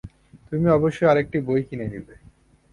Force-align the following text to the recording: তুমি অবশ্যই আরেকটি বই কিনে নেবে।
তুমি 0.47 0.67
অবশ্যই 0.69 1.09
আরেকটি 1.09 1.37
বই 1.47 1.61
কিনে 1.63 1.87
নেবে। 1.87 2.13